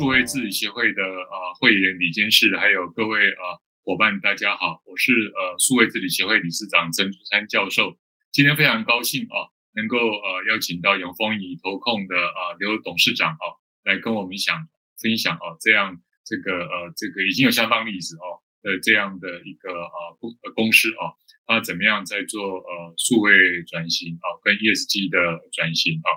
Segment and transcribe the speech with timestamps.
[0.00, 7.98] 数位治理协会的呃会员李监事，还有各位呃伙伴，大家好，我是呃数位治理协会理事长陈竹山教授。
[8.32, 13.44] 今天非常高兴啊，能够呃邀请到永丰以投控的呃刘董事长啊，
[13.84, 14.66] 来跟我们想
[15.02, 21.12] 分享啊，这样这个呃这个已经有相当历史哦的这样的一个呃公公司啊，
[21.46, 25.18] 他怎么样在做呃数位转型啊，跟 ESG 的
[25.52, 26.08] 转型啊？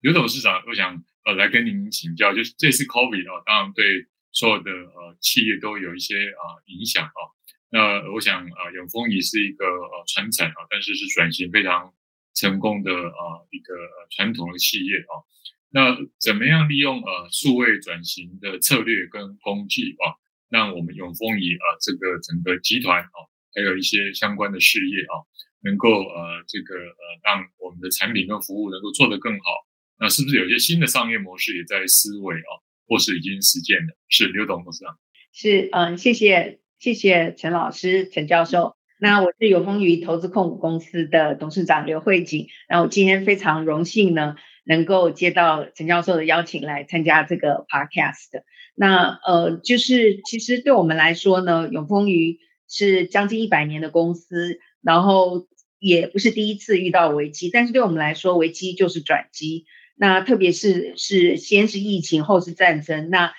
[0.00, 1.02] 刘董事长，我想。
[1.26, 7.20] 呃，来跟您请教，就是这次 COVID 啊，当然对所有的呃企业都有一些啊、影响啊。
[7.68, 11.92] 那我想啊，永丰余是一个呃传产啊，但是是转型非常
[12.32, 13.74] 成功的啊、呃、一个
[14.14, 15.26] 传统的企业啊。
[15.70, 20.14] 那怎么样利用呃数位转型的策略跟工具啊，
[20.48, 23.18] 让我们永丰仪啊这个整个集团啊，
[23.52, 25.26] 还有一些相关的事业啊，
[25.64, 29.65] 能够呃这个呃让我们的产品跟服务能够做得更好。
[29.98, 32.50] 那是不是有些新的商业模式也在思维啊，
[32.86, 33.96] 或是已经实践了？
[34.08, 34.98] 是刘董事长。
[35.32, 38.76] 是，嗯，谢谢，谢谢陈老师、陈教授。
[38.98, 42.48] 那我是永丰余投资控股公司的董事长刘慧锦。
[42.68, 48.42] 然后今天非常荣幸呢，能够接到陈教授的邀请来参加这个 podcast。
[48.74, 55.46] 那呃，就是其实对我们来说呢，永丰余是将近一百年的公司，然后
[55.78, 59.66] 也不是第一次遇到危机，但是对我们来说，危机就是转机。
[59.98, 63.32] 那特别是是先是疫情，后是战争，那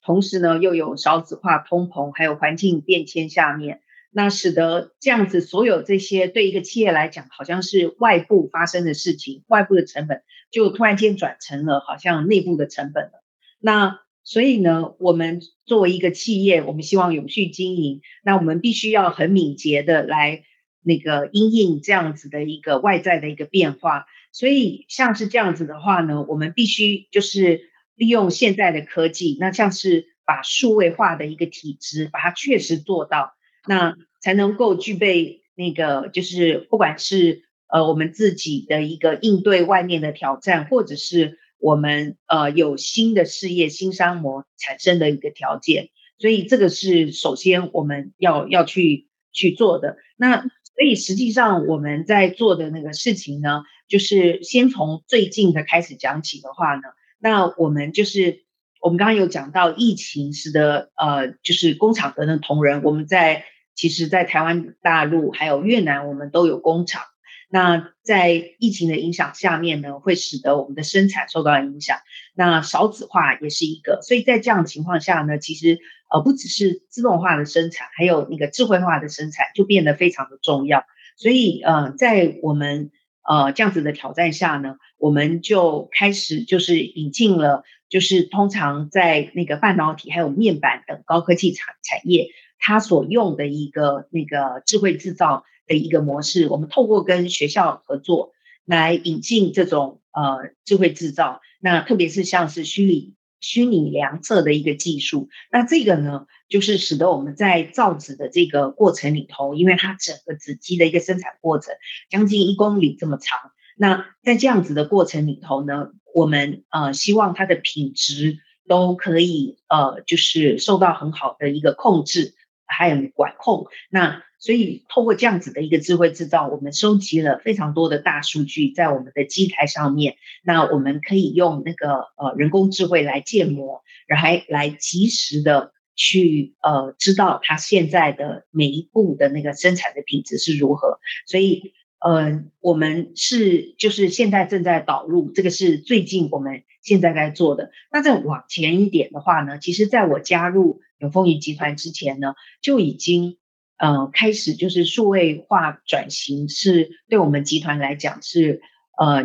[0.00, 3.80] 同时呢又有少子化、通膨，还有环境变迁下面，
[4.12, 13.24] 那使得这样子所有这些对一个企业来讲，好像是外部发生的事情，外部的成本就突然间转成了好像内部的成本了。
[13.58, 20.44] 那所以呢，我们作为一个企业，我们希望永续经营，那我们必须要很敏捷的来
[20.82, 24.06] 那个因应这样子的一个外在的一个变化。
[24.34, 33.32] 所以像是这样子的话呢，我们必须就是利用现在的科技，那像是把数位化的一个体制，把它确实做到，
[33.68, 45.90] 那才能够具备那个就是不管是呃我们自己的一个应对外面的挑战，或者是我们呃有新的事业、新商模产生的一个条件。
[46.18, 49.96] 所以这个是首先我们要要去去做的。
[50.16, 56.82] 那所以实际上我们在做的那个事情呢，就是先从最近的开始讲起的话呢，
[57.18, 58.44] 那我们就是
[58.80, 67.02] 我们刚刚有讲到疫情使得呃，就是工厂的那同仁，我们在其实，在台湾大陆还有越南，我们都有工厂。
[67.50, 71.98] 那在疫情的影响下面呢，会使得我们的生产受到影响。
[72.34, 75.78] 那少子化也是一个，所以在这样的情况下呢，其实
[76.12, 80.84] 呃，不只是自动化的生产，还有那个智慧化的生产就变得非常的重要。
[81.16, 82.90] 所以呃，在我们
[83.26, 96.48] 呃，这样子的挑战下呢，我们就开始就是引进了，就是通常在那个半导体还有面板等高科技产产业，它所用的一个那个智慧制造的一个模式。
[96.48, 98.32] 我们透过跟学校合作
[98.66, 103.14] 来引进这种呃智慧制造，那特别是像是虚拟
[103.44, 111.74] 虚拟量测的一个技术，那这个呢，就是使得我们在造纸的这个过程里头，因为它整个纸机的一个生产过程
[112.08, 113.38] 将近一公里这么长，
[113.76, 122.34] 那在这样子的过程里头呢，我们呃希望它的品质都可以呃就是受到很好的一个控制，
[122.66, 123.66] 还有管控。
[123.90, 131.88] 那所以透过这样子的一个智慧制造，我们收集了非常多的大数据在我们的机台上面，那我们可以用那个
[132.18, 135.72] 呃人工智慧来建模，然后来及时的。
[135.96, 147.70] 去呃知道它现在的每一步的那个生产的品质是如何，所以呃我们是就是现在正在导入，这个是最近我们现在在做的。
[147.92, 153.36] 那再往前一点的话呢，其实在我加入永丰云集团之前呢，就已经
[153.78, 158.60] 呃开始就是数位化转型，是对我们集团来讲是
[158.98, 159.24] 呃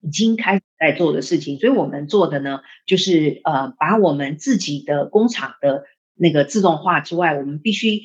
[0.00, 1.58] 已经开始在做的事情。
[1.58, 5.84] 所以我们做的呢，就是呃把我们自己的工厂的
[6.14, 8.02] 那个自动化之外，我们必须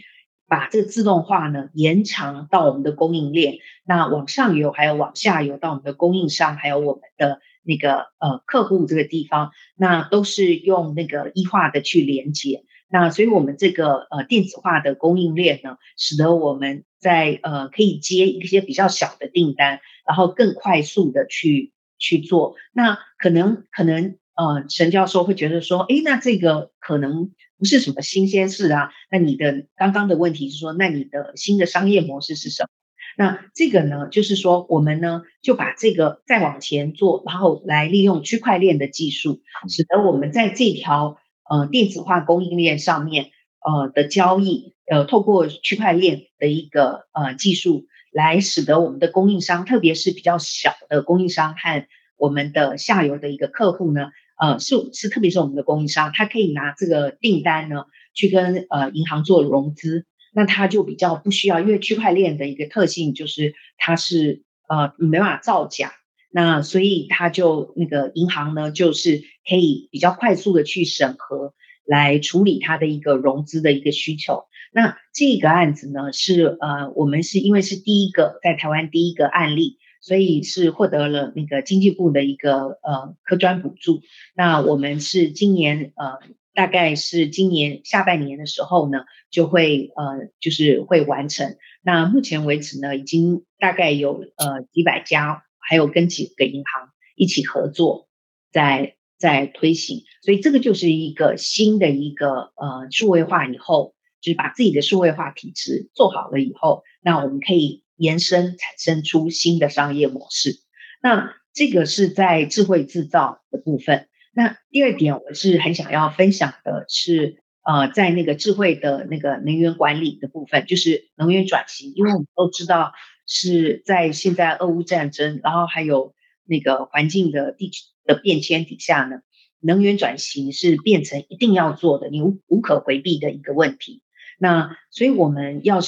[0.47, 12.63] 把这个自动化呢延长到我们的供应链，那往上游还有往下游到我们的供应商，还有我们的那个呃客户这个地方，那都是用那个一化的去连接。
[12.91, 22.55] 那所以我们这个呃电子化的供应链呢，使得我们在呃可以接一些比较小的订单，然后更快速的去去做。
[22.73, 27.31] 那可能可能呃陈教授会觉得说，诶，那这个可能。
[27.61, 32.69] 不是什么新鲜事啊，那你的刚刚的问题是说，那你的新的商业模式是什么？
[33.15, 41.19] 那这个呢，就是说我们呢就把这个再往前做，然后来利用区块链的技术，使得我们在这条
[41.51, 57.83] 呃电子化供应链上面呃的交易，呃透过区块链的一个呃技术，来使得我们的供应商，特别是比较小的供应商和我们的下游的一个客户呢，呃是是特别是我们的供应商，他可以拿这个订单呢
[58.13, 65.92] 去跟呃银行做融资，那他就比较不需要，因为区块链的一个特性就是它是呃没办法造假。
[66.33, 71.54] 那所以他就那个银行呢，就是可以比较快速的去审核，
[71.86, 74.45] 来处理他的一个融资的一个需求。
[74.72, 84.01] 那这个案子呢，是呃，我们是因为是第一个在台湾第一个案例，所以是获得了那个经济部的一个呃科专补助。
[84.33, 86.19] 那我们是今年呃，
[86.54, 89.00] 大概是今年下半年的时候呢，
[89.30, 91.57] 就会呃，就是会完成。
[91.83, 95.44] 那目前为止呢，已经大概有呃几百家。
[95.61, 98.09] 还有跟几个银行一起合作
[98.51, 110.55] 在，在推行，所以这个就是一个新的一个呃数位化以后，就是把自己的数位化体制做好了以后，那我们可以延伸产生出新的商业模式。
[111.03, 114.07] 那这个是在智慧制造的部分。
[114.33, 122.91] 那第二点，我是很想要分享的是，呃，在那个智慧的那个能源管理的部分，就是能源转型，因为我们都知道。
[123.33, 126.13] 是在现在俄乌战争，然后还有
[126.45, 129.22] 那个环境的地区的变迁底下呢，
[129.62, 134.01] 能源转型是变成一定要做的，你无无可回避的一个问题。
[134.38, 135.80] 那所以我们要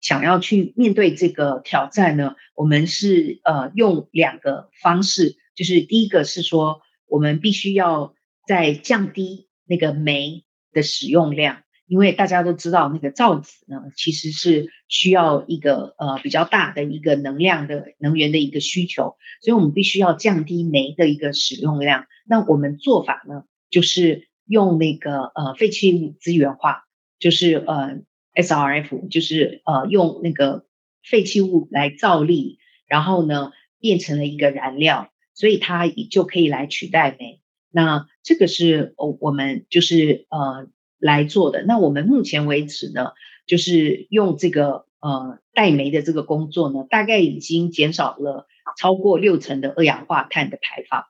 [0.00, 8.14] 想要去面对这个挑战呢，我们是呃用两个方式，就是第一个是说，我们必须要
[8.46, 11.64] 在降低那个煤的使用量。
[11.92, 22.06] 因为大家都知道，那个造纸呢，其实是需要一个呃比较大的一个能量的能源的一个需求，所以我们必须要降低煤的一个使用量。
[22.26, 26.84] 那我们做法呢，就是用那个呃废弃物资源化，
[27.18, 27.98] 就是呃
[28.36, 30.64] SRF，就是呃用那个
[31.04, 37.42] 废弃物来造粒，然后呢变成了一个燃料，所以它就可以来取代煤。
[37.70, 40.68] 那这个是哦我们就是呃。
[41.02, 41.64] 来做的。
[41.64, 43.10] 那我们目前为止呢，
[43.44, 48.46] 就是用这个呃代煤的这个工作呢，大概已经减少了
[48.78, 51.06] 超过六成的二氧化碳的排放。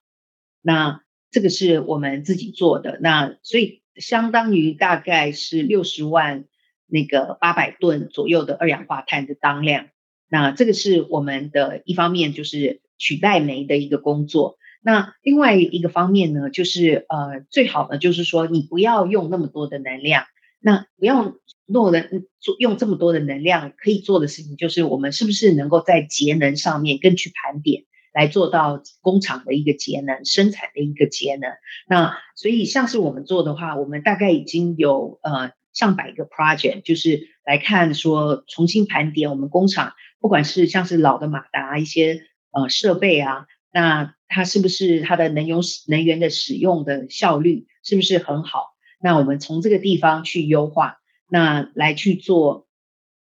[0.62, 6.46] 那这个是我们自己做的，那所以相当于大概是六十万
[6.86, 9.88] 那个八百吨左右的二氧化碳的当量。
[10.26, 14.56] 那这个是我们的一方面，就是取代煤的一个工作。
[14.82, 20.24] 那另外一个方面呢，就是呃，最好呢就是说，你不要用那么多的能量。
[20.64, 21.34] 那不要
[21.66, 22.08] 弄的
[22.38, 27.82] 做用这么多的能量，可以做的事情就是，我们是不是能够在节能上面更去盘点，
[28.14, 31.50] 来做到工厂的一个节能、生产的一个节能。
[31.88, 42.20] 那所以像是我们做的话，我们大概已经有呃上百个 project，就是来看说重新盘点我们工厂，不管是像是老的马达一些
[42.52, 43.46] 呃设备啊。
[43.72, 45.58] 那它是不是它的能源
[45.88, 48.70] 能源的使用的效率是不是很好？
[48.98, 50.96] 那我们从这个地方去优化，
[51.28, 52.66] 那来去做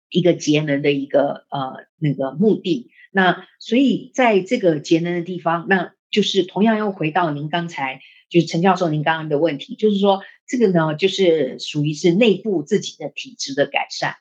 [0.09, 2.89] 一个节能的一个呃那个目的。
[3.11, 14.15] 那所以在这个节能的地方，那就是同样又回到您刚才就是陈教授您刚刚的问题，就是说这个呢就是属于是内部自己的体质的改善。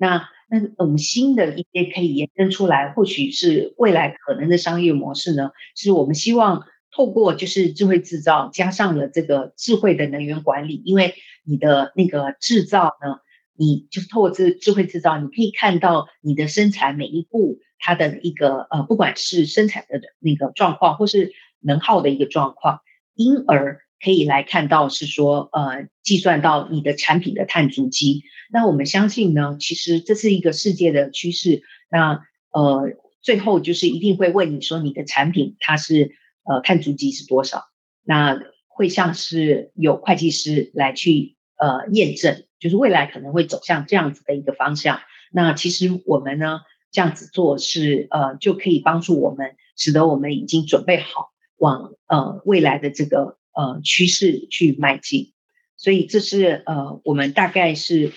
[0.00, 5.50] 那那我们新的一些可以延伸出来，或许是未来可能的商业模式呢？
[5.76, 11.14] 是我们希望透过就是智慧制造，加上了这个智慧的能源管理，因为
[11.44, 13.18] 你的那个制造呢，
[13.54, 22.80] 你就是透过这智慧制造，你可以看到你的生产每一步它的一个呃，不管是生产的那个状况，或是能耗的一个状况，
[23.14, 23.82] 因而。
[24.02, 28.22] 可以来看到是说，呃，计算到你的产品的碳足迹。
[28.50, 31.62] 那我们相信呢，其实这是一个世界的趋势。
[31.90, 36.12] 那呃，最后就是一定会问你说，你的产品它是
[36.44, 37.64] 呃碳足迹是多少？
[38.02, 45.00] 那会像是有会计师来去呃验证，就是未来可能会走向这样子的一个方向。
[45.30, 51.28] 那其实我们呢这样子做是呃就可以帮助我们，使得我们已经准备好
[51.58, 53.36] 往呃未来的这个。
[53.60, 55.32] 呃，趋势去迈进，
[55.76, 58.12] 所以这是呃，我们大概是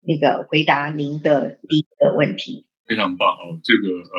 [0.00, 2.64] 那个回答您的第一个问题。
[2.86, 4.16] 非常棒哦，这个呃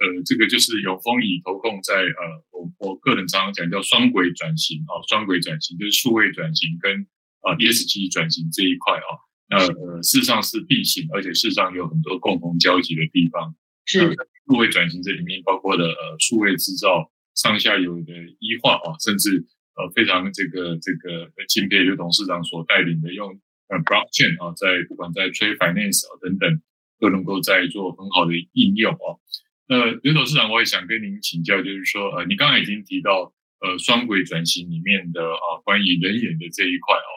[0.00, 2.22] 呃，这个就是有风雨投控在呃，
[2.52, 7.06] 我我个人常常讲叫双轨转型啊，双轨转型就是数位转型跟
[7.42, 9.10] 啊 ESG 转型这一块啊，
[9.50, 13.54] 那呃事实上是并行，而且事实上有很多共同交集的地方。
[13.84, 19.44] 是数位转型这里面包括了呃数位制造上下游的医化啊，甚至
[19.74, 26.60] 呃非常这个这个敬佩刘董事长所带领的用呃 blockchain 啊，在不管在 trade finance 啊等等，
[27.00, 29.16] 都能够在做很好的应用啊。
[29.68, 37.10] 那刘董事长，我也想跟您请教，就是说呃，你刚才已经提到呃双轨转型里面的啊关于人眼的这一块哦，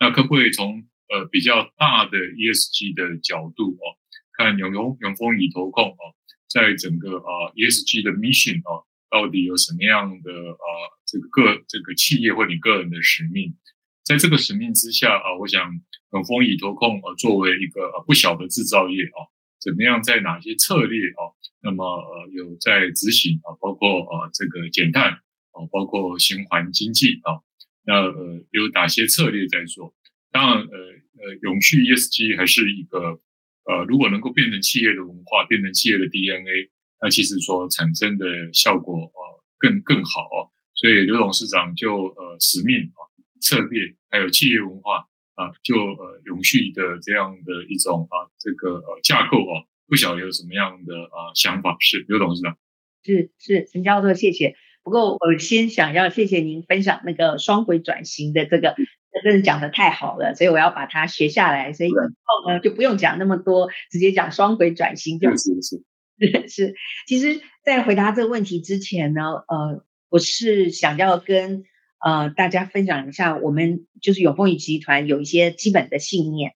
[0.00, 3.94] 那可不可以从呃比较大的 ESG 的角度哦，
[4.36, 6.02] 看永永永丰以投控哦，
[6.48, 8.84] 在整个啊 ESG 的 mission 哦。
[9.10, 10.66] 到底有什么样的啊、
[11.10, 13.56] 这个个这个企业或你个人的使命？
[14.04, 15.70] 在这个使命之下啊、我想
[16.12, 19.18] 永丰余投控呃，作为一个、呃、不小的制造业啊、
[19.60, 25.12] 怎么样在哪些策略啊、那么呃有在执行啊、包括呃这个减碳
[25.52, 27.42] 啊、包括循环经济啊、
[27.84, 29.94] 那呃有哪些策略在做？
[30.32, 30.78] 当然呃
[31.18, 33.20] 呃，永续 ESG 还是一个
[33.64, 36.70] 呃，如果能够变成企业的文化，变成企业的 DNA。
[37.02, 43.04] 那其实所产生的效果呃更更好哦，所以刘董事长就呃使命啊
[43.42, 51.76] 策略还有企业文化啊就呃永续的这样的一种啊这个呃架构啊，不晓得有什么样的啊想法？
[51.80, 52.56] 是刘董事长？
[53.04, 54.56] 是是陈教授，谢谢。
[54.82, 58.74] 不过我先想要谢谢您分享那个双轨转型的这个，
[59.22, 65.28] 真的讲得太好了，所以我要把它学下来，所以以后呢就不用讲那么多，直接讲双轨转型就。
[65.36, 65.84] 是是
[66.48, 66.48] 是。
[66.48, 66.74] 是，
[67.06, 71.62] 其实，在回答这个问题之前呢，呃，我是想要跟
[72.04, 76.52] 呃大家分享一下，我们就是永丰宇集团有一些基本的信念。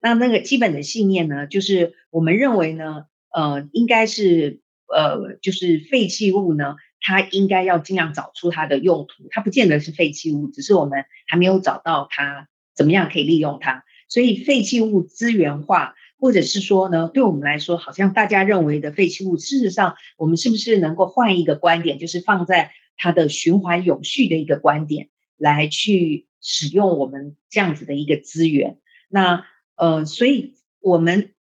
[0.00, 12.46] 那那个基本的信念呢，就是我们认为呢，呃，应该是呃，就是废弃物呢，它应该要尽量找出它的用途，它不见得是废弃物，只是我们还没有找到它
[12.76, 15.94] 怎么样可以利用它，所以废弃物资源化。
[16.20, 28.78] 或者是说呢，对我们来说，好像大家认为的废弃物，事实上，我们是不是能够换一个观点，就是放在它的循环永续的一个观点来去使用我们这样子的一个资源？
[29.08, 31.32] 那呃，所以我们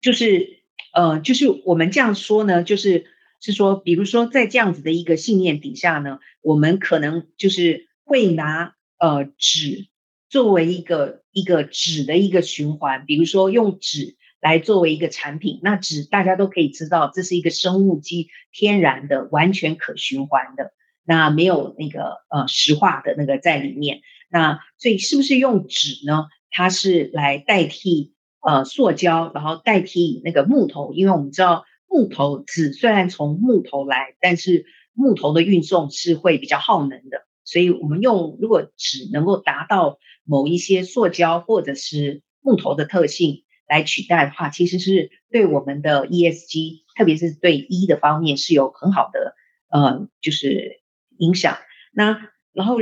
[0.00, 3.06] 就是呃，就是我们这样说呢，就是
[3.40, 9.86] 是说，比如说在这样子的一个信念底下呢，我们可能就是会拿呃纸。
[10.30, 20.74] 作为一个一个纸的一个循环，比如说用纸来作为一个产品，那纸大家都可以知道，这是一个生物基天然的、完全可循环的，
[21.08, 24.02] 那没有那个呃石化的那个在里面。
[24.30, 26.26] 那所以是不是用纸呢？
[26.50, 39.98] 它是来代替呃塑胶，然后代替那个木头，因为我们知道木头纸虽然从木头来，但是木头的运送是会比较耗能的，所以我们用如果纸能够达到。
[40.30, 49.34] 某一些塑胶或者是木头的特性来取代的话，其实是对我们的 ESG，特别是对 E 的方面是有很好的
[49.70, 50.82] 呃，就是
[51.18, 51.58] 影响。
[51.92, 52.78] 那然后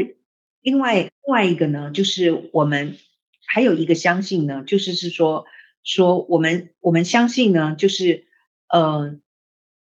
[0.62, 2.96] 另外另外一个呢，就是我们
[3.46, 5.46] 还有一个相信呢，就是是说
[5.82, 8.26] 说我们我们相信呢，就是
[8.68, 9.18] 呃，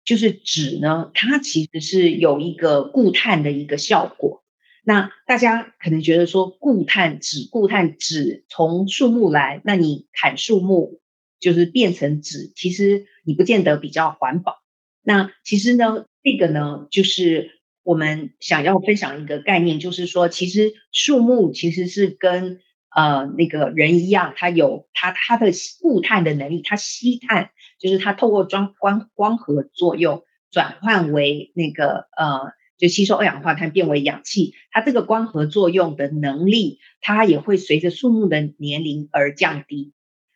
[0.04, 4.44] 就是纸呢，它其实是有一个固碳的一个效果。
[4.82, 11.00] 那大家可能觉得说固碳纸，固碳纸从树木来，那你砍树木
[11.38, 14.62] 就是变成纸，其实你不见得比较环保。
[15.02, 17.59] 那其实呢，这个呢，就是
[17.90, 22.60] 我们想要分享一个概念，就是说，其实树木其实是跟
[22.94, 32.52] 呃那个人一样，它有它它的固碳的能力，它吸碳，就是它透过光光光合作用转换为那个呃。
[32.80, 39.92] 就吸收二氧化碳变为氧气，它这个光合作用的能力，它也会随着树木的年龄而降低。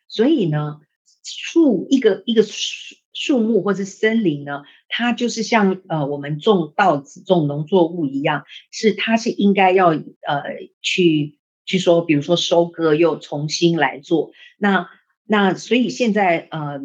[0.07, 0.79] 所以呢，
[1.23, 10.03] 树一个一个树树木或是森林呢，它就是像呃我们种稻子、种农作物一样，是它是应该要呃
[10.81, 14.31] 去去说，比如说收割又重新来做。
[14.57, 14.89] 那
[15.25, 16.81] 那所以现在呃。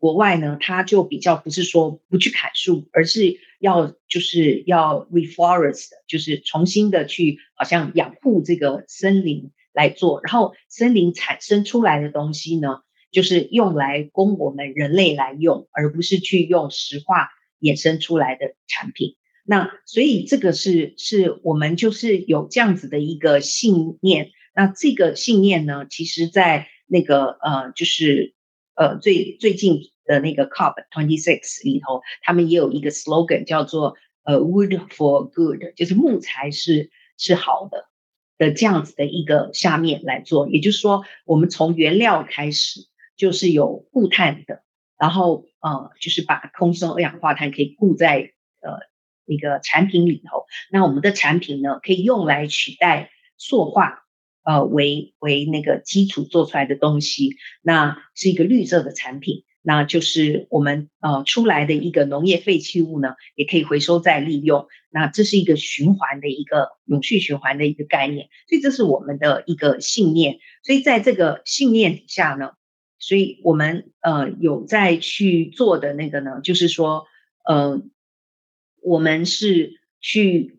[0.00, 12.82] 国外呢，它就比较不是说不去砍树，而是要就是要 reforest，就是重新的去好像养护这个森林来做，然后森林产生出来的东西呢，
[13.14, 17.30] 就是用来供我们人类来用，而不是去用石化
[17.60, 19.16] 衍生出来的产品。
[19.46, 24.32] 那所以这个是是我们就是有这样子的一个信念。
[24.54, 28.34] 那这个信念呢，其实在那个呃，就是
[28.74, 29.80] 呃最最近。
[30.06, 37.86] 的那个 COP twenty six 里头，他们也有一个 slogan 叫做呃 Wood for Good，就是木材是是好的
[38.36, 42.80] 的这样子的一个下面来做，也就是说，我们从原料开始
[43.16, 44.62] 就是有固碳的，
[44.98, 48.78] 然后呃就是把空中二氧化碳可以固在呃
[49.24, 50.46] 那个产品里头。
[50.70, 54.04] 那我们的产品呢，可以用来取代塑化，
[54.42, 59.44] 呃，为为那个基础做出来的东西，那是一个绿色的产品。
[59.66, 64.66] 那就是我们呃出来的一个农业废弃物呢，也可以回收再利用。
[64.90, 70.38] 那这是一个循环的一个永续循环的一个概念，所以这是我们的一个信念。
[70.62, 72.50] 所以在这个信念底下呢，
[72.98, 77.06] 所以我们呃有在去做的那个呢，就是说
[77.44, 77.82] 呃
[78.82, 80.58] 我们是去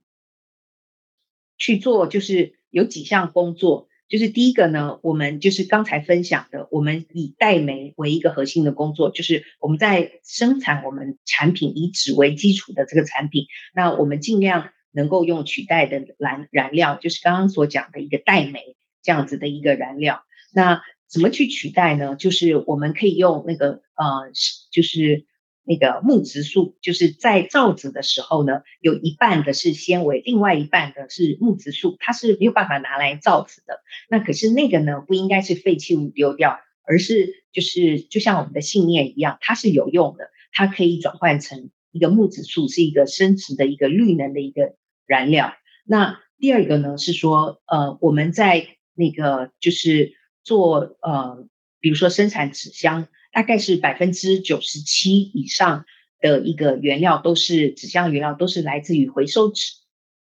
[1.58, 3.88] 去做，就是有几项工作。
[4.08, 20.24] 就是第一个呢，我们就是刚才分享的，我们以代媒为一个核心的工作，就是我们在生产我们产品以纸为基础的这个产品，那我们尽量能够用取代的燃燃料，就是刚刚所讲的一个代媒这样子的一个燃料。
[20.54, 20.84] 那
[21.16, 22.16] 怎么去取代呢？
[22.16, 24.32] 就是我们可以用那个呃，
[24.70, 25.26] 就是。
[25.68, 33.80] 那个木质素，就是在造纸的时候呢，有一半的是纤维，另外一半的是木质素，它是没有办法拿来造纸的。
[34.08, 44.76] 那可是那个呢，不应该是废弃物丢掉，而是就是就像我们的信念一样，它是有用的，它可以转换成一个木质素，是一个生质的一个绿能的一个
[45.08, 45.52] 燃料。
[45.84, 50.14] 那第二个呢，是说呃，我们在那个就是
[50.46, 51.46] 做呃，
[51.82, 53.10] 比如说生产纸箱。
[53.36, 55.84] 大概是百分之九十七以上
[56.22, 59.74] 的一个原料都是纸箱原料，都是来自于回收纸。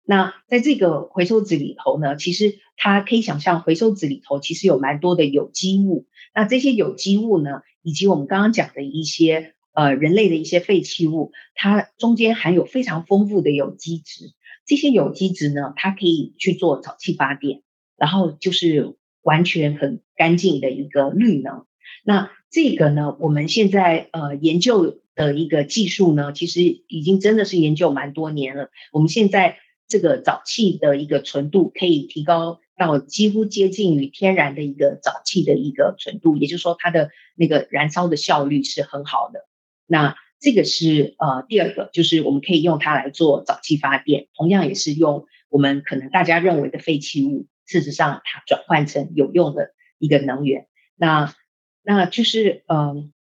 [0.05, 6.09] 那在这个回收纸里头呢，其实它可以想象，回收纸里头其实有蛮多的有机物。
[6.35, 14.33] 那这些有机物呢，以及我们刚刚讲的一些呃人类的一些废弃物，它中间含有非常丰富的有机质。
[14.67, 17.63] 这些有机质呢，它可以去做沼气发电，
[17.97, 18.97] 然后就是
[19.29, 21.67] 完全很干净的一个绿能。
[22.03, 28.71] 那这个呢，我们现在呃研究的一个技术呢，其实已经真的是研究蛮多年了。
[28.91, 39.41] 我们现在这个沼气的一个纯度可以提高到几乎接近于天然的一个沼气的一个纯度，也就是说它的那个燃烧的效率是很好的。
[39.87, 50.67] 那这个是呃第二个，就是我们可以用它来做沼气发电，同样也是用我们可能大家认为的废弃物，事实上它转换成有用的一个能源。
[50.97, 51.33] 那
[51.83, 53.13] 那就是嗯，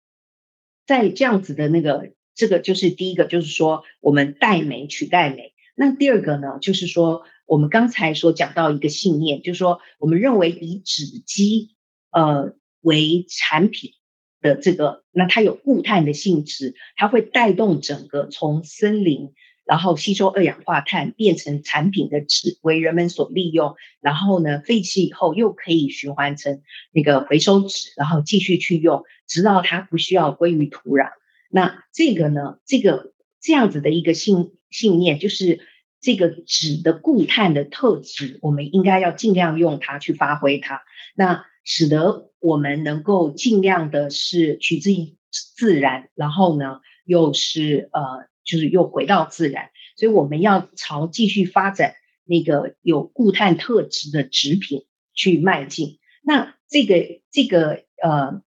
[0.88, 5.54] 在这样子的那个，这个就是第一个，就是说我们代煤取代煤。
[5.76, 11.76] 那第二个呢，就是说我们刚才所讲到一个信念，就是说我们认为以纸基
[12.10, 13.92] 呃为产品
[14.40, 19.34] 的这个，那它有固碳的性质，它会带动整个从森林。
[19.68, 26.62] 然后吸收二氧化碳变成产品的纸为人们所利用，然后呢废弃以后又可以循环成
[26.94, 31.10] 那个回收纸，然后继续去用，直到它不需要归于土壤。
[31.50, 35.60] 那这个呢，这个这样子的一个信信念，就是
[36.00, 40.82] 这个纸的固碳的特质，我们应该要尽量用它去发挥它，
[41.14, 48.30] 那使得我们能够尽量的是取之于自然，然后呢又是呃。
[48.48, 56.00] 就是又回到自然，所以我们要朝继续发展那个有固碳特质的纸品去迈进。
[56.24, 58.42] 那这个这个呃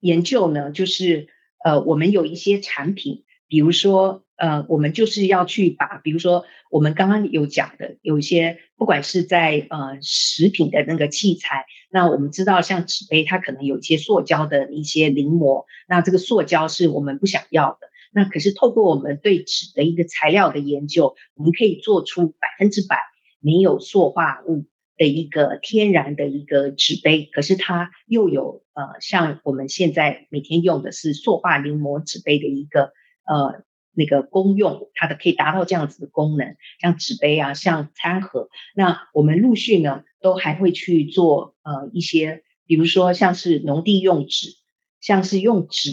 [0.00, 1.28] 研究呢，就是
[1.62, 17.88] 呃我们有一些产品，比如说呃我们就是要去把，比如说我们刚刚有讲的，有一些不管是在呃食品的那个器材，那我们知道像纸杯，它可能有一些塑胶的一些临摹，那这个塑胶是我们不想要的。
[18.14, 22.98] 那可是透过我们对纸的一个材料的研究，我们可以做出百分之百
[23.40, 27.28] 没有塑化物的一个天然的一个纸杯。
[27.32, 32.92] 可是它又有呃，像我们现在每天用的是塑化临膜纸杯的一个
[33.26, 38.48] 呃那个功用，它的可以达到这样子的功能，像纸杯啊，像餐盒。
[38.76, 44.50] 那我们陆续呢都还会去做呃一些，比如说像是农地用纸，
[45.00, 45.90] 像是用纸。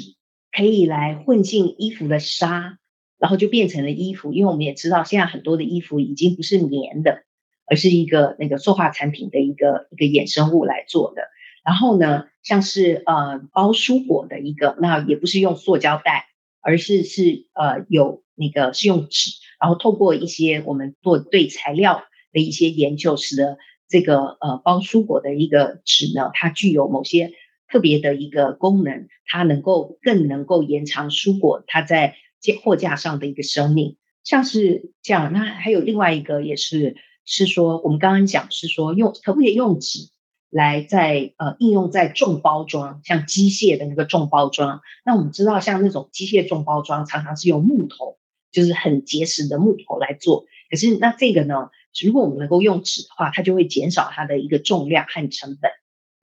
[0.52, 2.78] 可以来混进衣服的纱，
[3.18, 4.34] 然后就变成了衣服。
[4.34, 7.24] 因为我们也知道，现在很多的衣服已经不是棉的，
[7.66, 11.24] 而是一个那个塑化产品的一个一个衍生物来做的。
[11.64, 16.26] 然后呢，像是呃包蔬果的一个，那也不是用塑胶袋，
[16.60, 27.32] 而是是呃有那个是用纸，然后透过一些我们做对材料的一些研究，使得这个呃包蔬果的一个纸呢，它具有某些。
[27.72, 32.16] 特别的一个功能，它能够更能够延长蔬果它在
[32.64, 35.32] 货架上的一个生命，像是这样。
[35.32, 40.10] 那还有另外一个也是，是说我们刚刚讲是说用可不可以用纸
[40.50, 44.82] 来在呃应用在重包装，像机械的那个重包装。
[45.06, 48.18] 那我们知道像那种机械重包装常常是用木头
[48.52, 50.46] 就是很结实的木头来做。
[50.70, 51.70] 可是那这个呢，
[52.04, 55.72] 如果我们能够用纸的话，它就会减少它的一个重量和成本，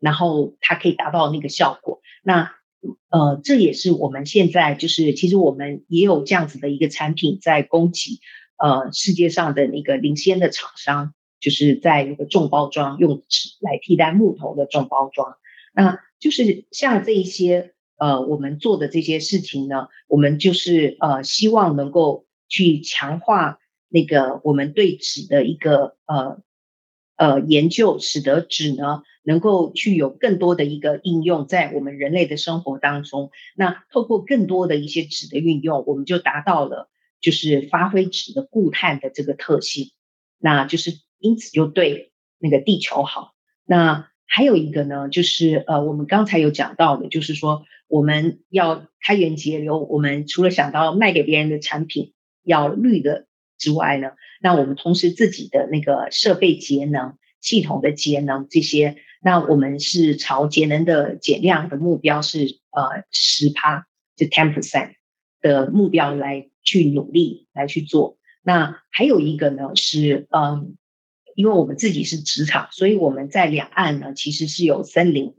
[0.01, 2.01] 然后它可以达到那个效果。
[2.23, 2.53] 那
[3.11, 8.21] 呃，这也是我们现在就是其实我们也有这样子的一个产品在供给
[8.57, 15.37] 呃世界上的那个领先的厂商，就是在那个重包装用纸来替代木头的重包装。
[15.75, 23.59] 那就是像这一些呃我们做的这些事情呢，我们就是呃希望能够去强化
[23.89, 26.41] 那个我们对纸的一个呃
[27.17, 33.31] 呃研究，使得纸呢能够去有更多的一个应用在我们人类的生活当中。
[33.57, 36.89] 那透过更多的一些纸的运用，我们就达到了
[37.21, 39.93] 就是发挥纸的固碳的这个特性。
[40.39, 43.35] 那就是因此就对那个地球好。
[43.65, 49.79] 那还有一个呢，就是呃，我们刚才有讲到的，就是说我们要开源节流。
[49.79, 52.13] 我们除了想到卖给别人的产品
[52.45, 53.27] 要绿的
[53.59, 64.93] 之外呢，那我们同时自己的那个设备节能、系统的节能这些，那我们是朝节能的减量的目标是呃十趴，就 ten percent
[65.41, 68.19] 的目标来去努力来去做。
[68.43, 70.77] 那还有一个呢是嗯。
[71.35, 75.37] 因为我们自己是纸厂，所以我们在两岸呢，其实是有森林。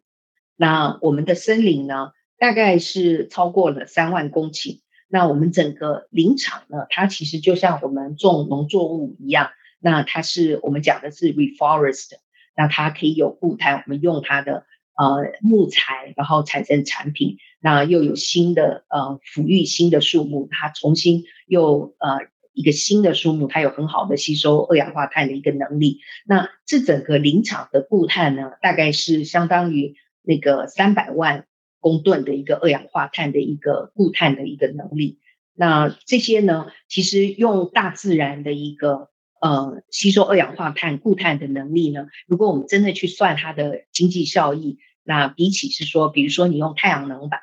[0.56, 4.80] 那我们的森林呢，大概是超过了三万公顷。
[5.10, 9.50] 那我们整个林场呢，它其实就像我们种农作物一样。
[9.82, 12.14] 那它是我们讲的是 reforest，
[12.60, 14.66] 那它可以有固碳，我们用它的
[14.98, 17.38] 呃木材，然后产生产品。
[17.62, 22.28] 那又有新的呃抚育新的树木，它重新又呃。
[22.52, 26.02] 一个新的树木，它有很好的吸收二氧化碳的一个能力。
[26.26, 31.46] 那这整个林场的固碳呢，大概是相当于那个三百万
[31.80, 35.20] 公吨的一个二氧化碳的一个固碳的一个能力。
[35.54, 39.10] 那这些呢，其实用大自然的一个
[39.42, 47.40] 呃吸收二氧化碳固碳的能力呢，如果我们真的去算它的经济效益，那比起是说，比如说你用太阳能板，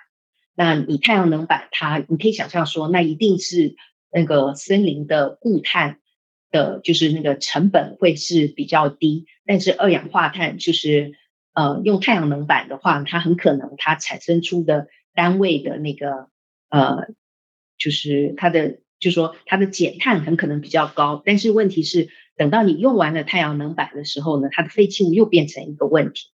[0.54, 3.76] 那你太阳能板它，你可以想象说，那一定是。
[4.08, 5.98] 那个森林的固碳
[6.50, 11.12] 的，就是那个成本会是比较低，但是二氧化碳就是
[11.52, 16.30] 呃用太阳能板的话，它很可能它产生出的单位的那个
[16.70, 17.08] 呃，
[17.76, 26.30] 就是它的就说它的减碳很可能比较高，但是问题是等到你用完了太阳能板的时候呢，它的废弃物又变成一个问题，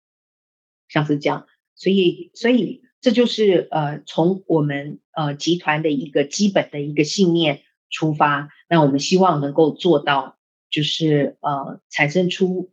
[0.88, 7.64] 像是这样，所以所以这就是呃从我们呃集团的一个基本的一个信念。
[7.94, 10.38] 出发，那我们希望能够做到，
[10.70, 12.72] 就是呃，产生出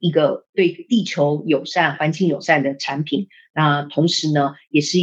[0.00, 3.28] 一个对地球友善、环境友善的产品。
[3.54, 4.98] 那同时呢，也是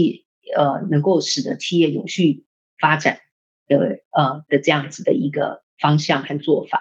[0.58, 2.44] 呃，能够使得企业永续
[2.78, 3.22] 发展
[3.68, 6.80] 的呃的这样子的一个方向和做法。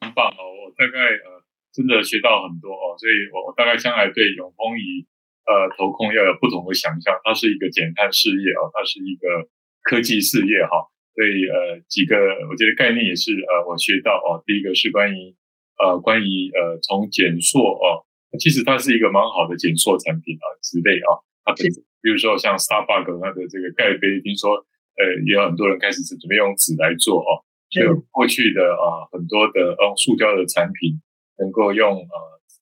[0.00, 5.06] 很棒哦，我大概呃真的学到很多哦，所以我我大概将来对永丰余
[5.46, 7.14] 呃投控要有不同的想象。
[7.24, 9.48] 它是一个减碳事业哦，它是一个
[9.82, 10.78] 科技事业哈。
[10.78, 12.14] 哦所以呃几个，
[12.48, 14.38] 我觉得概念也是呃我学到哦。
[14.46, 15.34] 第一个是关于
[15.82, 18.06] 呃关于呃从减塑哦，
[18.38, 24.64] 其实它是一个蛮好的减塑产品啊，之类啊，它比如说像 Starbucks 它的这个盖杯，听说
[24.98, 27.46] 呃也有很多人开始准备用纸来做哦。
[27.70, 31.00] 所以过去的啊很多的用塑胶的产品
[31.38, 32.16] 能够用呃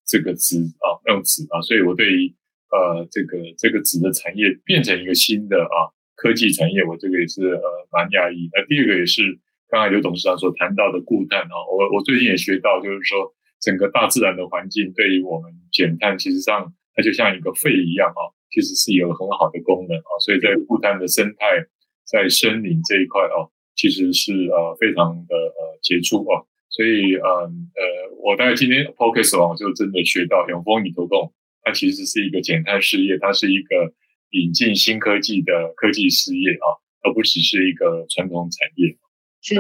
[0.07, 2.35] 这个纸啊用纸啊，所以我对于
[2.71, 5.91] 呃这个这个纸的产业变成一个新的啊。
[6.19, 8.49] 科技产业，我这个也是呃蛮讶异。
[8.57, 9.21] 那第二个也是
[9.69, 20.11] 刚才刘董事长所谈到的固碳啊，我我最近也学到，就是说整个大自然的环境对于我们减碳，其实上它就像一个肺一样啊，其实是有很好的功能啊。
[20.25, 21.61] 所以在固碳的生态，
[22.07, 26.47] 在森林这一块啊，其实是呃非常的呃杰出啊。
[26.71, 33.93] 所以嗯呃，我大概今天 focus 完，我就真的学到永丰宇投控，它其实是一个减碳事业，它是一个。
[34.31, 36.67] 引进新科技的科技事业啊，
[37.03, 38.99] 而不只是一个传统产业。
[39.41, 39.55] 是，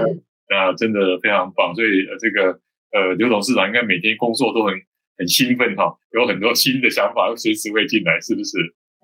[0.51, 1.73] 那真的非常棒。
[1.73, 4.75] 所以呃，这个呃，刘董事长应该每天工作都很
[5.17, 8.59] 很兴奋哈，有很多新的想法随时会进来，是不是？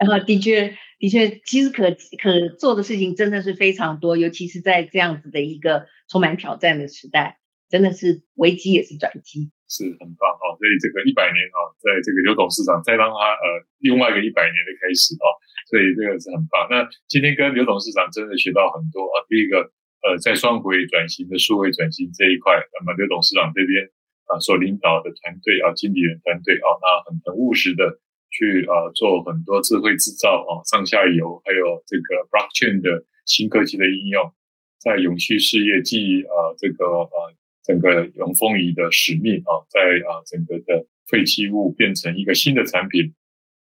[0.06, 7.38] 呃，的确，的确，其实可可做的事情真的是非常多，尤其是在这样子的一个充满挑战的时代，
[7.70, 9.50] 真的是危机也是转机。
[9.72, 15.24] 是很棒哦，所以这个一百年哈，在这个刘董事长再让他呃另外一个一百年的开始啊，
[15.72, 16.68] 所以这个是很棒。
[16.68, 19.24] 那今天跟刘董事长真的学到很多啊。
[19.32, 19.72] 第一个
[20.04, 23.88] 呃，在双轨转型的数位转型这一块，那么刘董事长这边
[24.28, 27.96] 啊所领导的团队啊，经理人团队啊，那很很务实的
[28.32, 34.32] 去啊做很多智慧制造啊，上下游还有这个 blockchain 的新科技的应用，
[34.80, 43.12] 在永续事业继呃这个呃整个永丰仪的使命啊，在啊整个的废弃物变成一个新的产品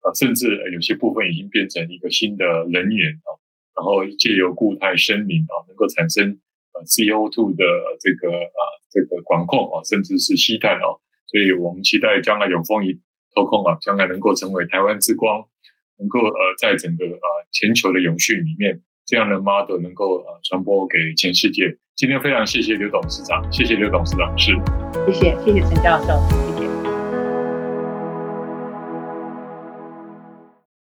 [0.02, 3.30] 啊，甚至有些部分已经变成一个新的能源啊，
[3.76, 6.40] 然后借由固态声明啊，能够产生
[6.74, 7.66] 呃 CO2 的
[8.00, 10.88] 这个啊这个管控啊，甚至是吸碳啊，
[11.26, 13.00] 所以我们期待将来永丰仪
[13.40, 15.46] 投控啊，将来能够成为台湾之光。
[16.00, 21.78] 能够呃，在整个呃全球的永续里面，这样的 model 能够呃传播给全世界。
[21.98, 24.54] 今天非常谢谢刘董事长，谢谢刘董事长，是，
[25.08, 26.49] 谢谢谢谢陈教授。